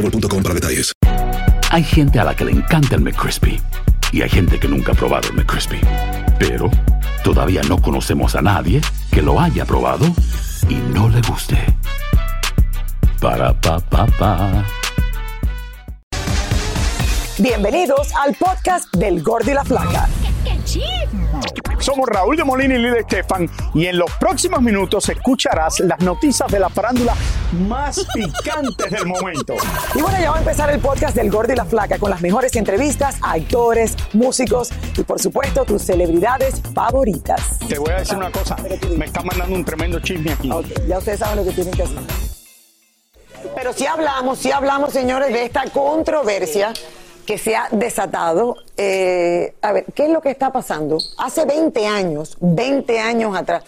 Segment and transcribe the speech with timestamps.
[0.00, 0.92] boostmobile.com para detalles.
[1.70, 3.60] Hay gente a la que le encanta el McCrispy
[4.12, 5.80] y hay gente que nunca ha probado el McCrispy.
[6.38, 6.70] Pero
[7.24, 8.80] todavía no conocemos a nadie
[9.10, 10.06] que lo haya probado
[10.68, 11.58] y no le guste.
[13.20, 14.64] Para pa pa pa.
[17.38, 20.08] Bienvenidos al podcast del Gordo y la Flaca.
[21.78, 26.50] Somos Raúl de Molina y Lidia Estefan y en los próximos minutos escucharás las noticias
[26.50, 27.14] de la farándula
[27.52, 29.54] más picantes del momento.
[29.94, 32.20] Y bueno, ya va a empezar el podcast del Gordo y la Flaca con las
[32.20, 37.58] mejores entrevistas a actores, músicos y por supuesto tus celebridades favoritas.
[37.68, 38.56] Te voy a decir una cosa,
[38.96, 40.50] me está mandando un tremendo chisme aquí.
[40.88, 41.98] Ya ustedes saben lo que tienen que hacer.
[43.54, 46.72] Pero si hablamos, si hablamos, señores, de esta controversia
[47.26, 48.56] que se ha desatado.
[48.76, 50.98] Eh, a ver, ¿qué es lo que está pasando?
[51.18, 53.64] Hace 20 años, 20 años atrás,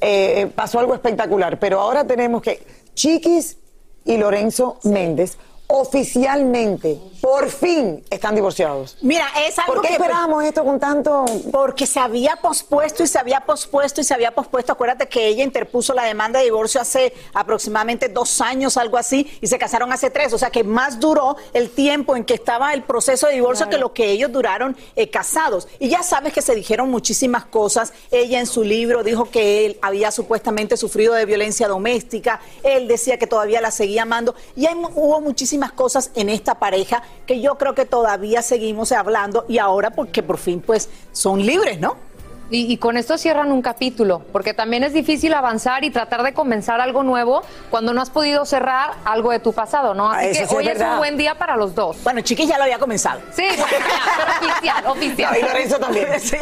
[0.00, 3.56] eh, pasó algo espectacular, pero ahora tenemos que Chiquis
[4.04, 8.96] y Lorenzo Méndez oficialmente, por fin, están divorciados.
[9.00, 11.24] Mira, es algo ¿Por qué que esperábamos esto con tanto...?
[11.50, 14.72] porque se había pospuesto y se había pospuesto y se había pospuesto.
[14.72, 19.46] Acuérdate que ella interpuso la demanda de divorcio hace aproximadamente dos años, algo así, y
[19.46, 20.32] se casaron hace tres.
[20.32, 23.78] O sea que más duró el tiempo en que estaba el proceso de divorcio que
[23.78, 25.68] lo que ellos duraron eh, casados.
[25.78, 27.92] Y ya sabes que se dijeron muchísimas cosas.
[28.10, 32.40] Ella en su libro dijo que él había supuestamente sufrido de violencia doméstica.
[32.62, 34.34] Él decía que todavía la seguía amando.
[34.56, 39.44] Y hay, hubo muchísimas cosas en esta pareja que yo creo que todavía seguimos hablando
[39.48, 42.11] y ahora porque por fin pues son libres, ¿no?
[42.54, 46.34] Y, y con esto cierran un capítulo, porque también es difícil avanzar y tratar de
[46.34, 50.10] comenzar algo nuevo cuando no has podido cerrar algo de tu pasado, ¿no?
[50.10, 51.96] Así eso que sí hoy es, un buen día para los dos.
[52.04, 53.20] Bueno, Chiquis ya lo había comenzado.
[53.32, 55.32] Sí, bueno, ya, pero oficial, oficial.
[55.32, 56.08] No, y Lorenzo también.
[56.20, 56.36] Sí.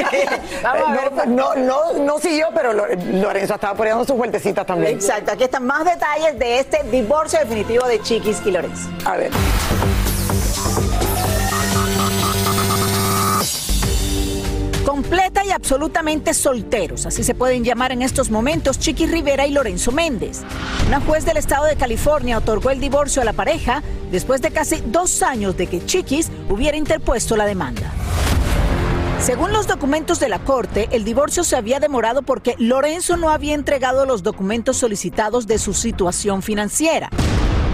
[0.64, 1.28] Vamos a ver.
[1.28, 4.94] no, no, no siguió, pero Lo- Lorenzo estaba poniendo sus vueltecitas también.
[4.94, 8.88] Exacto, aquí están más detalles de este divorcio definitivo de Chiquis y Lorenzo.
[9.04, 9.30] A ver.
[14.90, 19.92] Completa y absolutamente solteros, así se pueden llamar en estos momentos Chiquis Rivera y Lorenzo
[19.92, 20.40] Méndez.
[20.88, 24.82] Una juez del estado de California otorgó el divorcio a la pareja después de casi
[24.84, 27.92] dos años de que Chiquis hubiera interpuesto la demanda.
[29.20, 33.54] Según los documentos de la corte, el divorcio se había demorado porque Lorenzo no había
[33.54, 37.10] entregado los documentos solicitados de su situación financiera,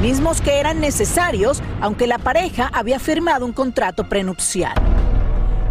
[0.02, 4.95] mismos que eran necesarios aunque la pareja había firmado un contrato prenupcial.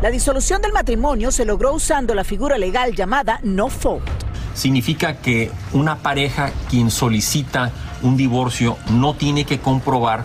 [0.06, 4.08] La disolución del matrimonio se logró usando la figura legal llamada no fault.
[4.54, 7.72] significa que una pareja quien solicita
[8.04, 10.24] un divorcio no tiene que comprobar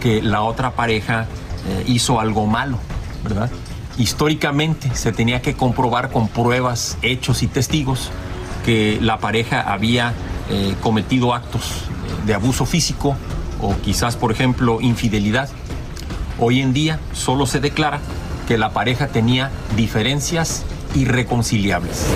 [0.00, 1.26] que la otra pareja
[1.68, 2.78] eh, hizo algo malo,
[3.22, 3.50] ¿verdad?
[3.98, 8.08] Históricamente se tenía que comprobar con pruebas, hechos y testigos
[8.64, 10.14] que la pareja había
[10.48, 13.14] eh, cometido actos eh, de abuso físico
[13.60, 15.50] o quizás, por ejemplo, infidelidad.
[16.38, 18.00] Hoy en día solo se declara
[18.48, 20.64] que la pareja tenía diferencias
[20.94, 22.06] irreconciliables.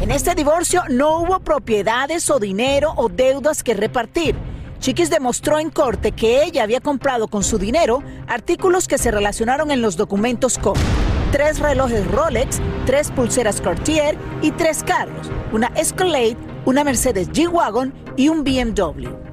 [0.00, 4.34] En este divorcio no hubo propiedades o dinero o deudas que repartir.
[4.80, 9.70] Chiquis demostró en corte que ella había comprado con su dinero artículos que se relacionaron
[9.70, 10.72] en los documentos con
[11.32, 18.30] tres relojes Rolex, tres pulseras Cartier y tres carros, una Escalade, una Mercedes G-Wagon y
[18.30, 19.27] un BMW.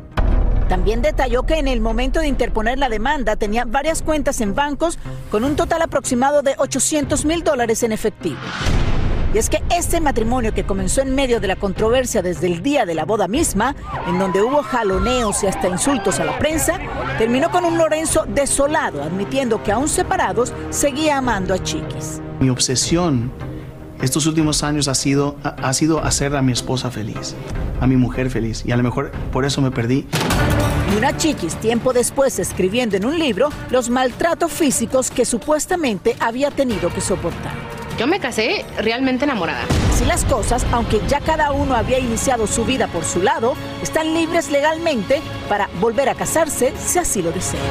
[0.70, 4.98] También detalló que en el momento de interponer la demanda tenía varias cuentas en bancos
[5.30, 8.40] con un total aproximado de 800 mil dólares en efectivo.
[9.34, 12.86] Y es que este matrimonio que comenzó en medio de la controversia desde el día
[12.86, 13.76] de la boda misma,
[14.08, 16.80] en donde hubo jaloneos y hasta insultos a la prensa,
[17.18, 22.22] terminó con un Lorenzo desolado, admitiendo que aún separados seguía amando a Chiquis.
[22.40, 23.30] Mi obsesión
[24.02, 27.36] estos últimos años ha sido, ha, sido hacer a mi esposa feliz,
[27.80, 28.64] a mi mujer feliz.
[28.66, 30.06] Y a lo mejor por eso me perdí.
[30.94, 36.52] y una chiquis tiempo después escribiendo en un libro los maltratos físicos que supuestamente había
[36.52, 37.54] tenido que soportar.
[37.98, 39.64] Yo me casé realmente enamorada.
[39.90, 44.14] Así las cosas, aunque ya cada uno había iniciado su vida por su lado, están
[44.14, 47.64] libres legalmente para volver a casarse si así lo desean.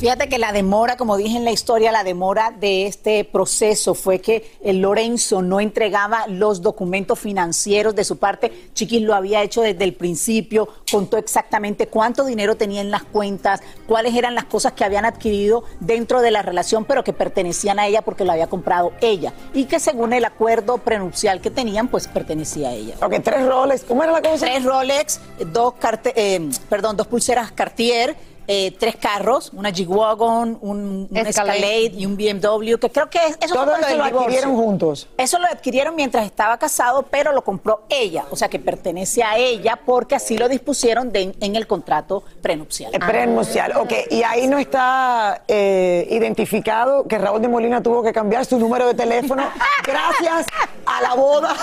[0.00, 4.18] Fíjate que la demora, como dije en la historia, la demora de este proceso fue
[4.18, 8.70] que el Lorenzo no entregaba los documentos financieros de su parte.
[8.72, 13.60] Chiquis lo había hecho desde el principio, contó exactamente cuánto dinero tenía en las cuentas,
[13.86, 17.86] cuáles eran las cosas que habían adquirido dentro de la relación, pero que pertenecían a
[17.86, 19.34] ella porque lo había comprado ella.
[19.52, 22.94] Y que según el acuerdo prenupcial que tenían, pues pertenecía a ella.
[23.02, 23.84] Ok, tres Rolex.
[23.84, 24.46] ¿Cómo era la cosa?
[24.46, 25.20] Tres Rolex,
[25.52, 28.16] dos, carte- eh, perdón, dos pulseras Cartier.
[28.52, 31.58] Eh, tres carros, una G-Wagon, un, un Escalade.
[31.58, 35.06] Escalade y un BMW, que creo que es- eso Todo eso lo adquirieron juntos.
[35.16, 39.36] Eso lo adquirieron mientras estaba casado, pero lo compró ella, o sea que pertenece a
[39.36, 42.92] ella porque así lo dispusieron de- en el contrato prenupcial.
[42.92, 43.92] El prenupcial, ok.
[44.10, 48.88] Y ahí no está eh, identificado que Raúl de Molina tuvo que cambiar su número
[48.88, 49.44] de teléfono
[49.86, 50.46] gracias
[50.86, 51.54] a la boda.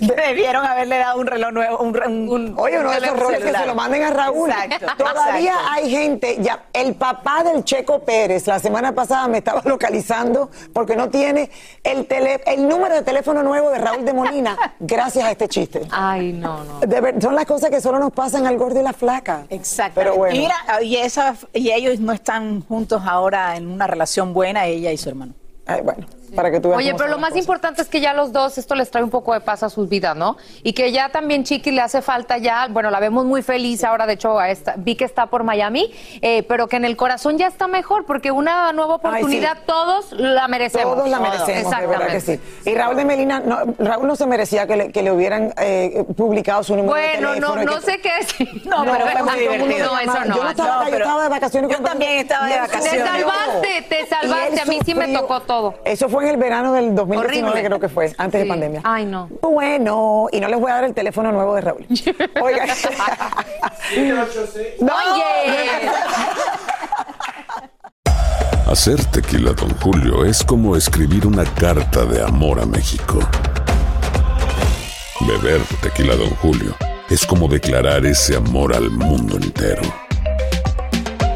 [0.00, 3.52] Debieron haberle dado un reloj nuevo, un, un- un Oye, uno de esos roles que
[3.52, 4.50] se lo manden a Raúl.
[4.50, 5.70] Exacto, Todavía exacto.
[5.72, 10.96] hay gente, ya, el papá del Checo Pérez la semana pasada me estaba localizando porque
[10.96, 11.50] no tiene
[11.82, 15.82] el, tele, el número de teléfono nuevo de Raúl de Molina gracias a este chiste.
[15.90, 16.80] Ay, no, no.
[16.80, 19.46] De ver- son las cosas que solo nos pasan al gordo y la flaca.
[19.50, 19.92] Exacto.
[19.96, 20.36] Pero bueno.
[20.36, 24.96] Mira, y, esa, y ellos no están juntos ahora en una relación buena, ella y
[24.96, 25.34] su hermano.
[25.66, 26.06] Ay, bueno,
[26.36, 27.42] para que tú veas Oye, pero lo más cosas.
[27.44, 29.88] importante es que ya los dos esto les trae un poco de paz a sus
[29.88, 30.36] vidas, ¿no?
[30.62, 34.06] Y que ya también Chiqui le hace falta ya, bueno, la vemos muy feliz ahora,
[34.06, 35.90] de hecho, a esta, vi que está por Miami,
[36.20, 39.62] eh, pero que en el corazón ya está mejor, porque una nueva Ay, oportunidad sí.
[39.66, 40.96] todos la merecemos.
[40.96, 42.40] Todos la merecemos, de verdad que sí.
[42.66, 46.04] Y Raúl de Melina, no, Raúl no se merecía que le, que le hubieran eh,
[46.14, 47.54] publicado su número de Bueno, teléfono.
[47.56, 48.62] no, y no que- sé qué decir.
[48.66, 49.92] No, pero el mundo divertido.
[49.94, 50.36] No, eso no.
[50.36, 51.70] Yo no estaba, No, yo pero estaba de vacaciones.
[51.70, 52.90] yo también estaba de vacaciones.
[53.04, 54.60] Te salvaste, te salvaste.
[54.60, 55.53] A mí sí me tocó todo.
[55.84, 57.66] Eso fue en el verano del 2019, Horrible.
[57.66, 58.44] creo que fue, antes Sí.
[58.44, 58.80] de pandemia.
[58.84, 59.28] Ay, no.
[59.42, 61.86] Bueno, y no les voy a dar el teléfono nuevo de Raúl.
[62.42, 62.66] Oiga.
[64.80, 65.90] no, Oye.
[68.66, 73.18] Hacer tequila, Don Julio, es como escribir una carta de amor a México.
[75.20, 76.74] Beber tequila, Don Julio,
[77.08, 79.82] es como declarar ese amor al mundo entero.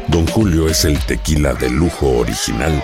[0.07, 2.83] Don Julio es el tequila de lujo original,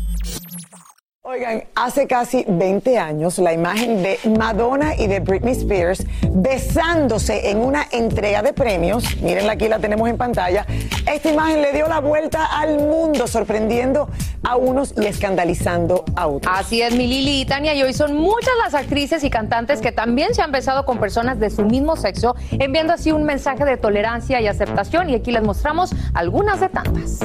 [1.31, 7.59] Oigan, hace casi 20 años la imagen de Madonna y de Britney Spears besándose en
[7.59, 10.65] una entrega de premios, mírenla aquí la tenemos en pantalla,
[11.09, 14.09] esta imagen le dio la vuelta al mundo sorprendiendo
[14.43, 16.53] a unos y escandalizando a otros.
[16.53, 19.93] Así es, mi Lili y Tania, y hoy son muchas las actrices y cantantes que
[19.93, 23.77] también se han besado con personas de su mismo sexo, enviando así un mensaje de
[23.77, 25.09] tolerancia y aceptación.
[25.09, 27.19] Y aquí les mostramos algunas de tantas.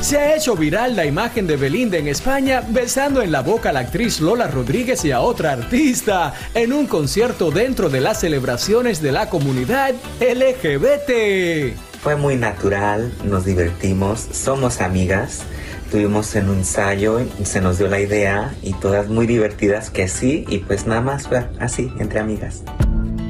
[0.00, 3.72] Se ha hecho viral la imagen de Belinda en España besando en la boca a
[3.72, 9.02] la actriz Lola Rodríguez y a otra artista en un concierto dentro de las celebraciones
[9.02, 11.76] de la comunidad LGBT.
[12.00, 15.42] Fue muy natural, nos divertimos, somos amigas.
[15.90, 20.44] Tuvimos en un ensayo, se nos dio la idea y todas muy divertidas que sí,
[20.48, 22.62] y pues nada más fue así, entre amigas.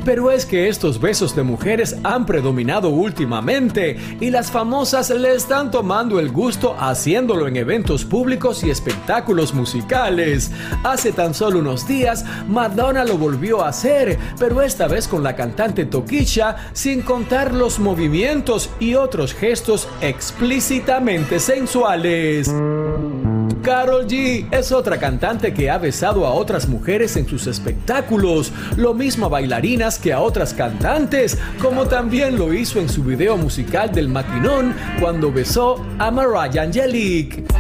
[0.09, 5.71] Pero es que estos besos de mujeres han predominado últimamente y las famosas le están
[5.71, 10.51] tomando el gusto haciéndolo en eventos públicos y espectáculos musicales.
[10.83, 15.37] Hace tan solo unos días, Madonna lo volvió a hacer, pero esta vez con la
[15.37, 22.51] cantante Tokisha, sin contar los movimientos y otros gestos explícitamente sensuales.
[23.63, 28.95] Carol G es otra cantante que ha besado a otras mujeres en sus espectáculos, lo
[28.95, 33.93] mismo a bailarinas que a otras cantantes, como también lo hizo en su video musical
[33.93, 37.58] del maquinón cuando besó a Mariah Angelique.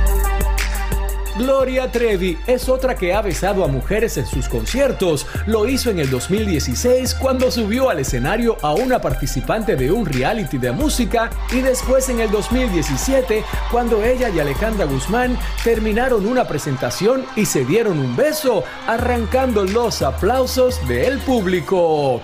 [1.39, 5.25] Gloria Trevi es otra que ha besado a mujeres en sus conciertos.
[5.47, 10.59] Lo hizo en el 2016 cuando subió al escenario a una participante de un reality
[10.59, 17.25] de música y después en el 2017 cuando ella y Alejandra Guzmán terminaron una presentación
[17.37, 22.21] y se dieron un beso, arrancando los aplausos del público.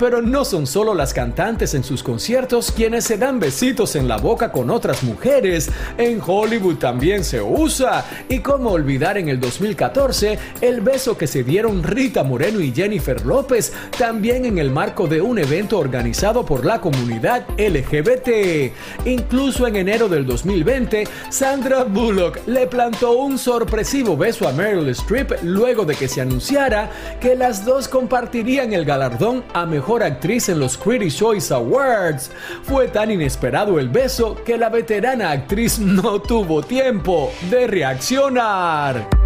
[0.00, 4.16] Pero no son solo las cantantes en sus conciertos quienes se dan besitos en la
[4.16, 5.70] boca con otras mujeres.
[5.98, 8.06] En Hollywood también se usa.
[8.30, 13.26] Y cómo olvidar en el 2014 el beso que se dieron Rita Moreno y Jennifer
[13.26, 18.72] López, también en el marco de un evento organizado por la comunidad LGBT.
[19.04, 25.42] Incluso en enero del 2020, Sandra Bullock le plantó un sorpresivo beso a Meryl Streep
[25.42, 26.88] luego de que se anunciara
[27.20, 32.30] que las dos compartirían el galardón a mejor actriz en los Critics' Choice Awards.
[32.62, 39.19] Fue tan inesperado el beso que la veterana actriz no tuvo tiempo de reaccionar.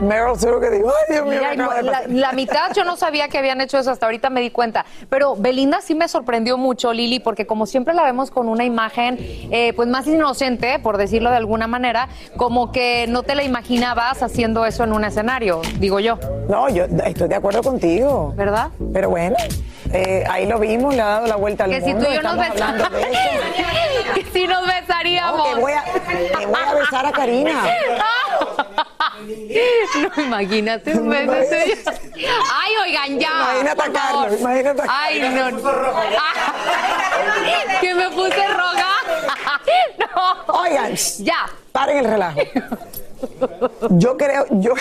[0.00, 1.38] Meryl seguro que digo, ay Dios mío.
[1.40, 2.10] Mira, de la, pasar".
[2.10, 4.84] la mitad yo no sabía que habían hecho eso, hasta ahorita me di cuenta.
[5.08, 9.16] Pero Belinda sí me sorprendió mucho, Lili, porque como siempre la vemos con una imagen
[9.50, 14.22] eh, pues más inocente, por decirlo de alguna manera, como que no te la imaginabas
[14.22, 16.18] haciendo eso en un escenario, digo yo.
[16.48, 18.32] No, yo estoy de acuerdo contigo.
[18.36, 18.68] ¿Verdad?
[18.92, 19.36] Pero bueno,
[19.92, 22.22] eh, ahí lo vimos, le ha dado la vuelta al Que si tú y yo
[22.22, 22.88] nos besaríamos.
[24.14, 25.38] que si nos besaríamos.
[25.48, 25.84] No, que voy a-
[26.38, 27.62] que voy a besar a Karina.
[30.16, 31.32] No, imagínate un beso
[32.12, 32.28] tuyo.
[32.54, 33.30] Ay, oigan, ya.
[33.30, 35.62] Imagínate a Carlos, imagínate a Ay, Carlos.
[35.62, 35.70] no.
[36.18, 38.92] Ah, que me puse roja.
[39.98, 40.54] No.
[40.60, 41.46] Oigan, Ya.
[41.72, 42.38] paren el relajo.
[43.90, 44.72] Yo creo, yo,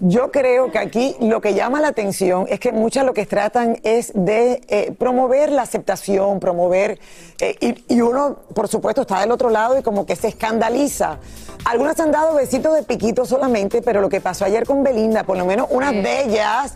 [0.00, 3.78] yo creo que aquí lo que llama la atención es que muchas lo que tratan
[3.82, 6.98] es de eh, promover la aceptación, promover,
[7.40, 11.18] eh, y, y uno, por supuesto, está del otro lado y como que se escandaliza.
[11.64, 15.36] Algunas han dado besitos de piquito solamente, pero lo que pasó ayer con Belinda, por
[15.36, 16.72] lo menos unas de ellas,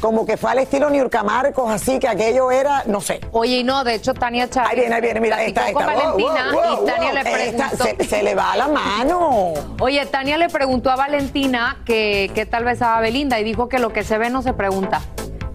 [0.00, 3.20] como que fue al estilo Niurka Marcos, así que aquello era, no sé.
[3.32, 4.70] Oye, y no, de hecho, Tania Chávez.
[4.70, 5.86] Ahí viene, ahí viene, mira, esta, esta.
[5.86, 8.04] Wow, Valentina wow, wow, y Tania le Esta preguntó.
[8.04, 9.52] se, se le va la mano.
[9.80, 13.78] Oye, Tania le preguntó a Valentina que qué tal vez a Belinda y dijo que
[13.78, 15.00] lo que se ve no se pregunta.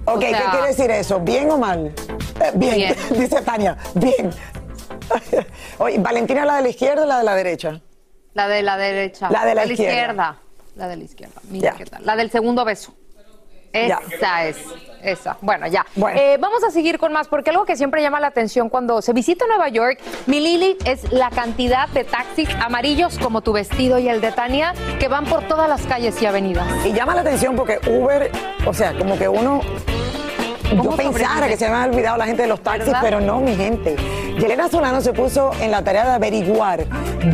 [0.06, 1.20] Ok, O sea, ¿qué quiere decir eso?
[1.20, 1.88] ¿Bien o mal?
[2.42, 2.96] Eh, bien, Bien.
[3.20, 4.32] dice Tania, bien.
[5.80, 7.82] Oye, ¿Valentina la de la izquierda o la de la derecha?
[8.34, 9.30] La de la derecha.
[9.30, 10.38] La de la izquierda.
[10.76, 11.42] La de la izquierda.
[11.50, 12.06] Mira qué tal.
[12.06, 12.94] La del segundo beso.
[13.76, 14.58] Esa es.
[15.04, 15.38] Esa.
[15.42, 15.86] Bueno, ya.
[16.16, 19.14] Eh, vamos a seguir con más, porque algo que siempre llama la atención cuando se
[19.14, 24.10] visita Nueva York, mi Lili, es la cantidad de taxis amarillos como tu vestido y
[24.10, 26.68] el de Tania que van por todas las calles y avenidas.
[26.84, 28.32] Y llama la atención porque Uber,
[28.66, 29.62] o sea, como que uno.
[30.72, 33.02] Yo ¿Cómo pensara que se me había olvidado la gente de los taxis, ¿Verdad?
[33.04, 33.96] pero no, mi gente.
[34.40, 36.86] Yelena Solano se puso en la tarea de averiguar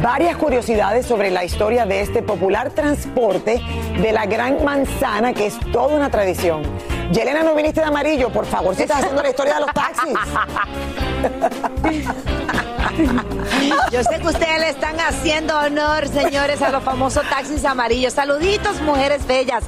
[0.01, 3.59] varias curiosidades sobre la historia de este popular transporte
[3.99, 6.61] de la Gran Manzana, que es toda una tradición.
[7.11, 10.13] Yelena, no viniste de amarillo, por favor, si estás haciendo la historia de los taxis.
[13.91, 18.13] Yo sé que ustedes le están haciendo honor, señores, a los famosos taxis amarillos.
[18.13, 19.63] Saluditos, mujeres bellas.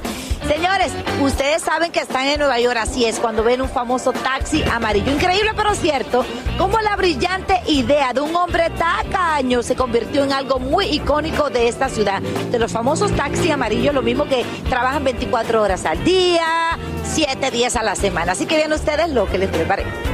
[0.48, 4.62] Señores, ustedes saben que están en Nueva York, así es, cuando ven un famoso taxi
[4.62, 5.10] amarillo.
[5.10, 6.24] Increíble, pero cierto,
[6.58, 11.68] como la brillante idea de un hombre tacaño se convirtió en algo muy icónico de
[11.68, 12.20] esta ciudad.
[12.50, 17.76] De los famosos taxis amarillos, lo mismo que trabajan 24 horas al día, 7 días
[17.76, 18.32] a la semana.
[18.32, 20.13] Así que vean ustedes lo que les preparé.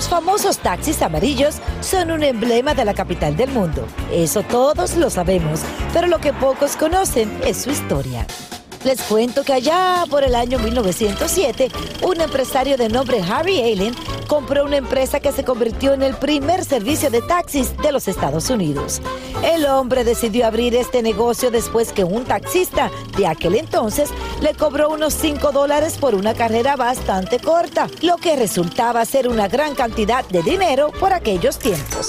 [0.00, 3.86] Los famosos taxis amarillos son un emblema de la capital del mundo.
[4.10, 5.60] Eso todos lo sabemos,
[5.92, 8.26] pero lo que pocos conocen es su historia.
[8.84, 11.68] Les cuento que allá por el año 1907,
[12.02, 13.94] un empresario de nombre Harry Allen
[14.26, 18.48] compró una empresa que se convirtió en el primer servicio de taxis de los Estados
[18.48, 19.02] Unidos.
[19.42, 24.08] El hombre decidió abrir este negocio después que un taxista de aquel entonces
[24.40, 29.46] le cobró unos 5 dólares por una carrera bastante corta, lo que resultaba ser una
[29.46, 32.08] gran cantidad de dinero por aquellos tiempos.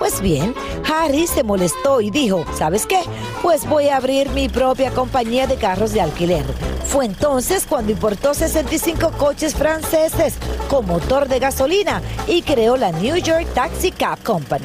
[0.00, 0.54] Pues bien,
[0.90, 3.02] Harry se molestó y dijo, ¿sabes qué?
[3.42, 6.42] Pues voy a abrir mi propia compañía de carros de alquiler.
[6.86, 10.36] Fue entonces cuando importó 65 coches franceses
[10.70, 14.64] con motor de gasolina y creó la New York Taxi Cab Company.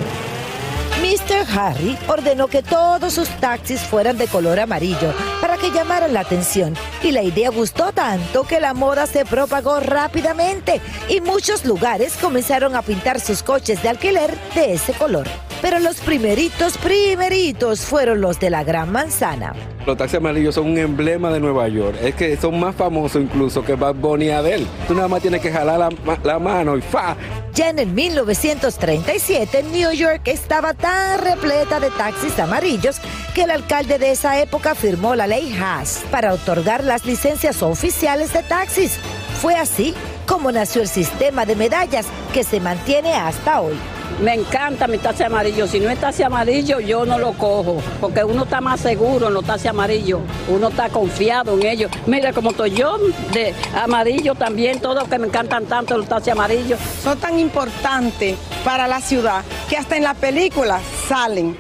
[1.02, 1.46] Mr.
[1.60, 5.14] Harry ordenó que todos sus taxis fueran de color amarillo
[5.58, 10.82] que llamaran la atención y la idea gustó tanto que la moda se propagó rápidamente
[11.10, 15.28] y muchos lugares comenzaron a pintar sus coches de alquiler de ese color.
[15.62, 19.54] Pero los primeritos, primeritos fueron los de la Gran Manzana.
[19.86, 21.96] Los taxis amarillos son un emblema de Nueva York.
[22.02, 24.66] Es que son más famosos incluso que Bad Bunny y Adele.
[24.88, 27.16] Tú nada más tienes que jalar la, ma- la mano y ¡fa!
[27.54, 32.98] Ya en el 1937, New York estaba tan repleta de taxis amarillos
[33.34, 38.34] que el alcalde de esa época firmó la ley Haas para otorgar las licencias oficiales
[38.34, 38.98] de taxis.
[39.42, 39.94] Fue así
[40.28, 43.76] como nació el sistema de medallas que se mantiene hasta hoy.
[44.22, 45.68] Me encanta mi taxi amarillo.
[45.68, 47.82] Si no es taxi amarillo, yo no lo cojo.
[48.00, 50.22] Porque uno está más seguro en los taxis amarillos.
[50.48, 51.92] Uno está confiado en ellos.
[52.06, 52.98] Mira, como estoy yo,
[53.34, 56.80] de amarillo también, todos que me encantan tanto los taxis amarillos.
[57.04, 61.58] Son tan importantes para la ciudad que hasta en la película salen.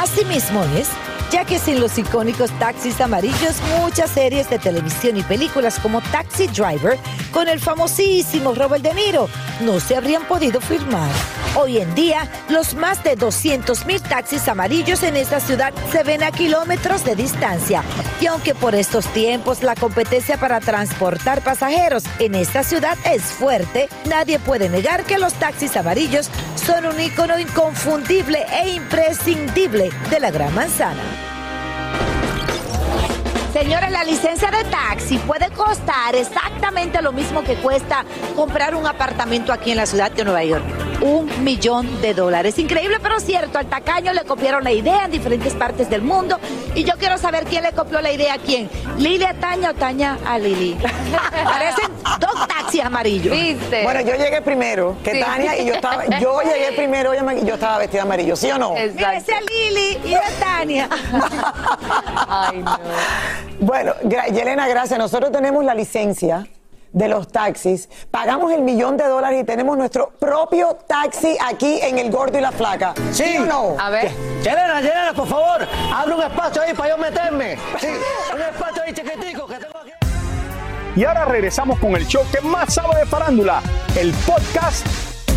[0.00, 0.88] Asimismo es,
[1.30, 6.48] ya que sin los icónicos taxis amarillos, muchas series de televisión y películas como Taxi
[6.48, 6.98] Driver
[7.32, 9.28] con el famosísimo Robert De Niro
[9.60, 11.10] no se habrían podido filmar.
[11.56, 16.22] Hoy en día, los más de 200 mil taxis amarillos en esta ciudad se ven
[16.22, 17.82] a kilómetros de distancia.
[18.20, 23.88] Y aunque por estos tiempos la competencia para transportar pasajeros en esta ciudad es fuerte,
[24.08, 26.30] nadie puede negar que los taxis amarillos
[26.60, 31.29] son un icono inconfundible e imprescindible de la Gran Manzana.
[33.52, 38.04] Señores, la licencia de taxi puede costar exactamente lo mismo que cuesta
[38.36, 40.62] comprar un apartamento aquí en la ciudad de Nueva York.
[41.00, 42.58] Un millón de dólares.
[42.58, 43.58] Increíble, pero cierto.
[43.58, 46.38] Al tacaño le copiaron la idea en diferentes partes del mundo.
[46.74, 48.70] Y yo quiero saber quién le copió la idea a quién.
[48.98, 50.74] ¿Lili a Tania o Tania a Lili?
[51.44, 51.90] Parecen
[52.20, 53.34] dos taxis amarillos.
[53.82, 55.20] Bueno, yo llegué primero que Sí.
[55.20, 58.74] Tania y yo estaba, yo llegué primero y yo estaba vestida amarillo, ¿sí o no?
[58.74, 60.88] Mira, ese a Lili y a Tania.
[63.60, 64.98] Bueno, Yelena, gracias.
[64.98, 66.46] Nosotros tenemos la licencia
[66.92, 71.98] de los taxis, pagamos el millón de dólares y tenemos nuestro propio taxi aquí en
[71.98, 72.94] El Gordo y la Flaca.
[73.12, 73.76] ¿Sí, o no?
[73.78, 74.10] A ver.
[74.42, 77.56] Yelena, Yelena, por favor, abre un espacio ahí para yo meterme.
[77.78, 77.88] Sí,
[78.34, 79.92] un espacio ahí chiquitico que tengo aquí.
[80.96, 83.62] Y ahora regresamos con el show que más sabe de farándula,
[83.96, 84.84] el podcast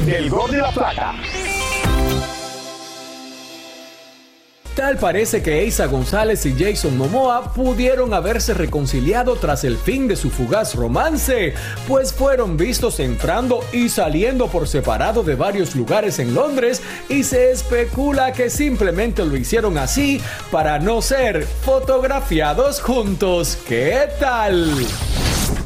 [0.06, 1.14] del Gordo y la Plata.
[4.76, 10.16] Tal parece que Eiza González y Jason Momoa pudieron haberse reconciliado tras el fin de
[10.16, 11.54] su fugaz romance,
[11.88, 17.52] pues fueron vistos entrando y saliendo por separado de varios lugares en Londres y se
[17.52, 20.20] especula que simplemente lo hicieron así
[20.52, 23.60] para no ser fotografiados juntos.
[23.68, 24.72] ¿Qué tal?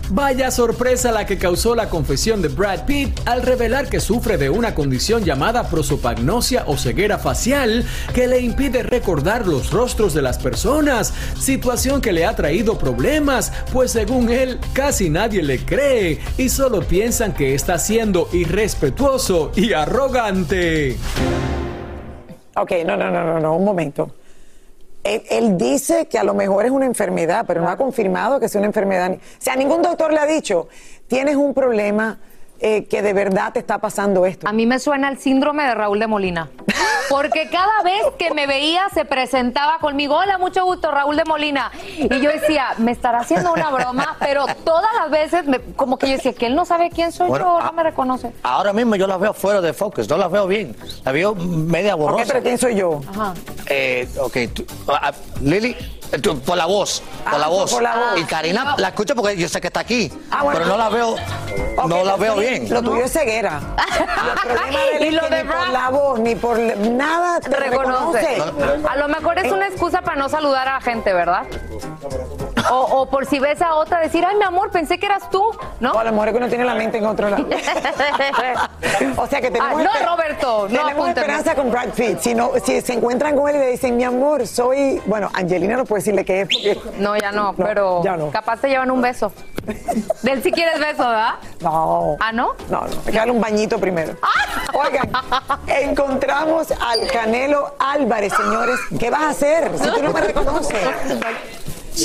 [0.10, 4.50] Vaya sorpresa la que causó la confesión de Brad Pitt al revelar que sufre de
[4.50, 10.38] una condición llamada prosopagnosia o ceguera facial que le impide recordar los rostros de las
[10.38, 16.48] personas, situación que le ha traído problemas, pues según él casi nadie le cree y
[16.48, 20.96] solo piensan que está siendo irrespetuoso y arrogante.
[22.56, 24.10] Ok, no, no, no, no, no, un momento.
[25.08, 28.50] Él, él dice que a lo mejor es una enfermedad, pero no ha confirmado que
[28.50, 29.12] sea una enfermedad.
[29.14, 30.68] O sea, ningún doctor le ha dicho,
[31.08, 32.20] tienes un problema
[32.60, 34.48] eh, que de verdad te está pasando esto.
[34.48, 36.50] A mí me suena el síndrome de Raúl de Molina.
[37.10, 41.72] Porque cada vez que me veía se presentaba conmigo, hola, mucho gusto, Raúl de Molina.
[41.98, 46.08] Y yo decía, me estará haciendo una broma, pero todas las veces, me- como que
[46.08, 48.32] yo decía, que él no sabe quién soy Bueno, yo, ah, no me reconoce.
[48.44, 50.76] Ahora mismo yo la veo fuera de focus, no la veo bien.
[51.06, 52.26] La veo media borrosa.
[52.28, 53.02] pero ¿quién soy yo?
[53.10, 53.34] Ajá.
[53.70, 55.76] Eh, ok, tú- ah, ah, Lili,
[56.22, 57.72] tú, por la voz, por Ah, la voz.
[57.72, 58.20] por la voz.
[58.20, 58.78] Y Karina No.
[58.78, 60.60] la escucho porque yo sé que está aquí, Ah, bueno.
[60.60, 61.16] pero no la veo,
[61.88, 62.70] no la veo tuyo- bien.
[62.74, 63.60] Lo tuyo es ceguera.
[64.00, 66.60] El problema de él Y es lo que de ni por la voz, ni por
[66.60, 68.22] nada te reconoce.
[68.36, 68.88] reconoce.
[68.90, 71.44] A lo mejor es una excusa para no saludar a la gente, ¿verdad?
[72.72, 75.44] O, o por si ves a otra decir, ay, mi amor, pensé que eras tú,
[75.80, 75.92] ¿no?
[75.92, 77.46] O a lo mejor es que uno tiene la mente en otro lado.
[79.18, 82.20] o sea que tenemos, Ah, no, Roberto, no tenemos esperanza con Brad Pitt.
[82.20, 85.02] Si, no, si se encuentran con él y le dicen, mi amor, soy.
[85.06, 86.48] Bueno, Angelina no puede decirle que es.
[86.48, 86.80] Porque...
[87.00, 88.32] No, ya no, pero ya no.
[88.32, 89.32] capaz te llevan un beso.
[90.22, 91.36] De él si quieres beso, ¿verdad?
[91.60, 92.16] No.
[92.20, 92.54] ¿Ah, no?
[92.70, 94.14] No, no, hay que darle un bañito primero.
[94.74, 95.10] Oigan,
[95.68, 98.80] encontramos al Canelo Álvarez, señores.
[99.00, 100.78] ¿Qué vas a hacer si tú no me reconoces?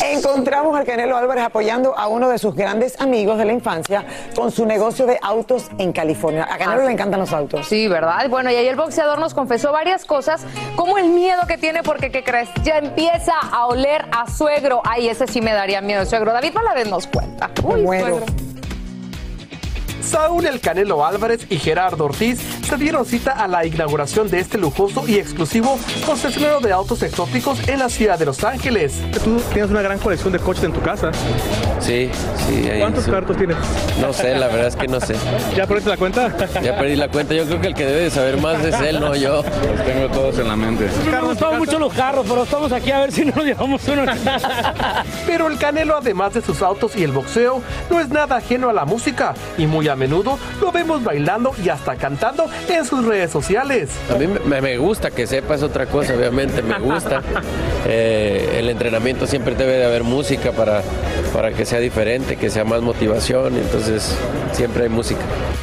[0.01, 4.51] Encontramos al Canelo Álvarez apoyando a uno de sus grandes amigos de la infancia con
[4.51, 6.47] su negocio de autos en California.
[6.51, 7.67] A Canelo Ah, le encantan los autos.
[7.67, 8.29] Sí, ¿verdad?
[8.31, 10.45] Bueno, y ahí el boxeador nos confesó varias cosas,
[10.77, 12.49] como el miedo que tiene porque, ¿qué crees?
[12.65, 14.81] Ya empieza a oler a suegro.
[14.85, 16.33] Ay, ese sí me daría miedo, suegro.
[16.33, 17.51] David Valadez nos cuenta.
[17.63, 18.21] Uy, suegro.
[20.03, 22.41] Saúl El Canelo Álvarez y Gerardo Ortiz
[22.73, 27.69] se dieron cita a la inauguración de este lujoso y exclusivo concesionario de autos exóticos
[27.69, 28.95] en la ciudad de Los Ángeles.
[29.23, 31.11] Tú tienes una gran colección de coches en tu casa.
[31.83, 32.11] Sí,
[32.49, 32.71] sí.
[32.71, 33.11] ahí ¿Cuántos sí.
[33.11, 33.57] carros tienes?
[34.01, 35.15] No sé, la verdad es que no sé.
[35.57, 36.33] ¿Ya perdiste la cuenta?
[36.63, 37.35] Ya perdí la cuenta.
[37.35, 39.43] Yo creo que el que debe de saber más es él, no yo.
[39.43, 40.89] Los tengo todos en la mente.
[41.11, 44.05] Me gustaban mucho los carros, pero estamos aquí a ver si nos llevamos uno.
[45.27, 48.73] Pero el Canelo, además de sus autos y el boxeo, no es nada ajeno a
[48.73, 53.31] la música y muy a menudo lo vemos bailando y hasta cantando en sus redes
[53.31, 53.91] sociales.
[54.13, 57.23] A mí me, me gusta que sepas otra cosa, obviamente, me gusta.
[57.85, 60.83] Eh, el entrenamiento siempre debe de haber música para,
[61.33, 64.17] para que sea diferente, que sea más motivación, entonces
[64.53, 65.21] siempre hay música.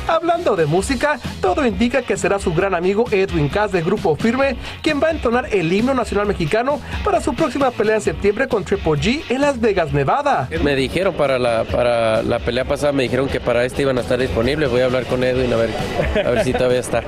[0.07, 4.55] Hablando de música, todo indica que será su gran amigo Edwin Cass de Grupo Firme
[4.81, 8.63] quien va a entonar el himno nacional mexicano para su próxima pelea en septiembre con
[8.63, 10.49] Triple G en Las Vegas, Nevada.
[10.63, 14.01] Me dijeron para la, para la pelea pasada, me dijeron que para este iban a
[14.01, 14.69] estar disponibles.
[14.69, 15.69] Voy a hablar con Edwin a ver,
[16.25, 17.03] a ver si todavía está.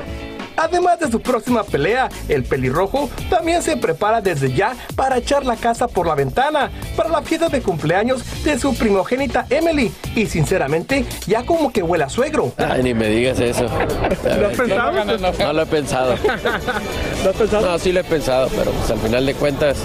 [0.57, 5.55] Además de su próxima pelea, el pelirrojo también se prepara desde ya para echar la
[5.55, 9.91] casa por la ventana para la fiesta de cumpleaños de su primogénita Emily.
[10.15, 12.53] Y sinceramente, ya como que huele a suegro.
[12.57, 13.63] Ay, ni me digas eso.
[14.39, 14.91] ¿Lo has pensado?
[14.91, 16.15] No, no, no, no lo he pensado.
[17.23, 17.65] ¿Lo has pensado?
[17.65, 19.77] No, sí lo he pensado, pero pues al final de cuentas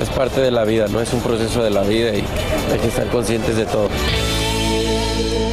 [0.00, 1.00] es parte de la vida, ¿no?
[1.00, 2.24] Es un proceso de la vida y
[2.72, 3.88] hay que estar conscientes de todo.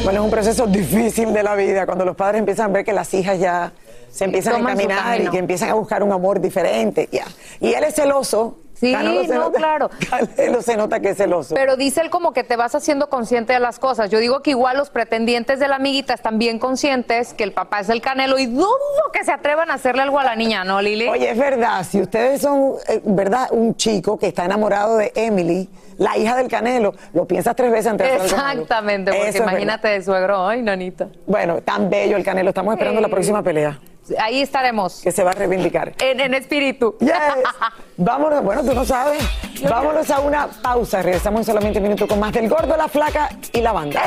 [0.04, 2.92] Bueno, es un proceso difícil de la vida cuando los padres empiezan a ver que
[2.92, 3.72] las hijas ya
[4.12, 7.08] se empiezan a encaminar y que empiezan a buscar un amor diferente.
[7.10, 7.24] Ya.
[7.60, 8.58] Y él es celoso.
[8.74, 9.90] Sí, no, nota- claro.
[10.10, 11.54] Canelo se nota que es celoso.
[11.54, 14.10] Pero dice él como que te vas haciendo consciente de las cosas.
[14.10, 17.78] Yo digo que igual los pretendientes de la amiguita están bien conscientes que el papá
[17.78, 18.66] es el canelo y dudo
[19.12, 21.06] que se atrevan a hacerle algo a la niña, ¿no, Lili?
[21.08, 23.48] Oye, es verdad, si ustedes son, eh, ¿verdad?
[23.52, 27.86] Un chico que está enamorado de Emily, la hija del Canelo, lo piensas tres veces
[27.86, 28.24] antes de hacer.
[28.32, 31.06] Exactamente, porque Eso imagínate de suegro, ay, nanita.
[31.28, 32.48] Bueno, tan bello el Canelo.
[32.48, 33.78] Estamos esperando la próxima pelea.
[34.18, 35.00] Ahí estaremos.
[35.02, 35.94] Que se va a reivindicar.
[36.00, 36.96] En, en espíritu.
[37.00, 37.12] Yes.
[37.96, 39.22] Vámonos, bueno, tú no sabes.
[39.68, 41.02] Vámonos a una pausa.
[41.02, 44.02] Regresamos en solamente un minuto con más del gordo, la flaca y la banda.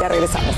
[0.00, 0.54] Ya regresamos.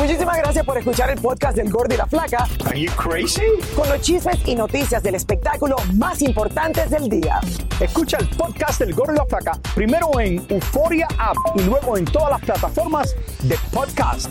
[0.00, 2.46] Muchísimas gracias por escuchar el podcast del Gordo y la Flaca.
[2.64, 3.42] Are you crazy?
[3.76, 7.38] Con los chismes y noticias del espectáculo más importantes del día.
[7.78, 12.06] Escucha el podcast del Gordo y la Flaca primero en Euforia App y luego en
[12.06, 14.30] todas las plataformas de podcast.